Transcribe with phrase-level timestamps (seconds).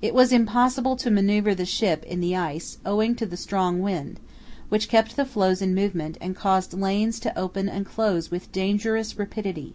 [0.00, 4.18] It was impossible to manœuvre the ship in the ice owing to the strong wind,
[4.70, 9.18] which kept the floes in movement and caused lanes to open and close with dangerous
[9.18, 9.74] rapidity.